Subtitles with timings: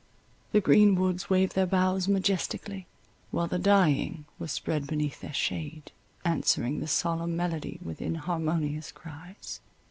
[0.51, 2.87] The green woods waved their boughs majestically,
[3.29, 5.91] while the dying were spread beneath their shade,
[6.25, 9.59] answering the solemn melody with inharmonious cries.